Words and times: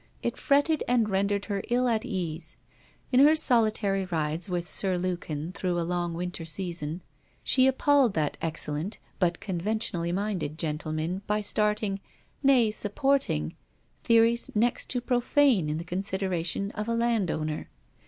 It 0.23 0.35
fretted 0.35 0.83
and 0.87 1.07
rendered 1.07 1.45
her 1.45 1.61
ill 1.69 1.87
at 1.87 2.03
ease. 2.05 2.57
In 3.11 3.19
her 3.19 3.35
solitary 3.35 4.05
rides 4.05 4.49
with 4.49 4.67
Sir 4.67 4.97
Lukin 4.97 5.51
through 5.51 5.79
a 5.79 5.85
long 5.85 6.15
winter 6.15 6.43
season, 6.43 7.03
she 7.43 7.67
appalled 7.67 8.15
that 8.15 8.35
excellent 8.41 8.97
but 9.19 9.39
conventionally 9.39 10.11
minded 10.11 10.57
gentleman 10.57 11.21
by 11.27 11.41
starting, 11.41 11.99
nay 12.41 12.71
supporting, 12.71 13.55
theories 14.03 14.49
next 14.55 14.89
to 14.89 15.01
profane 15.01 15.69
in 15.69 15.77
the 15.77 15.83
consideration 15.83 16.71
of 16.71 16.87
a 16.87 16.95
land 16.95 17.29
owner. 17.29 17.69